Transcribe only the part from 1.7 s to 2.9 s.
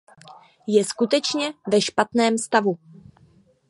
špatném stavu.